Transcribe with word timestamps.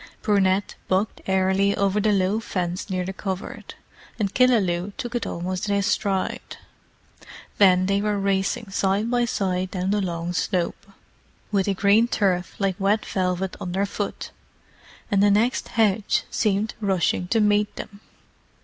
Brunette 0.23 0.73
bucked 0.87 1.21
airily 1.27 1.77
over 1.77 1.99
the 2.01 2.11
low 2.11 2.39
fence 2.39 2.89
near 2.89 3.05
the 3.05 3.13
covert, 3.13 3.75
and 4.17 4.33
Killaloe 4.33 4.93
took 4.97 5.13
it 5.13 5.27
almost 5.27 5.69
in 5.69 5.75
his 5.75 5.85
stride. 5.85 6.57
Then 7.59 7.85
they 7.85 8.01
were 8.01 8.17
racing 8.17 8.71
side 8.71 9.11
by 9.11 9.25
side 9.25 9.69
down 9.69 9.91
the 9.91 10.01
long 10.01 10.33
slope, 10.33 10.87
with 11.51 11.67
the 11.67 11.75
green 11.75 12.07
turf 12.07 12.55
like 12.57 12.79
wet 12.79 13.05
velvet 13.05 13.55
underfoot; 13.61 14.31
and 15.11 15.21
the 15.21 15.29
next 15.29 15.67
hedge 15.67 16.23
seemed 16.31 16.73
rushing 16.81 17.27
to 17.27 17.39
meet 17.39 17.75
them. 17.75 17.99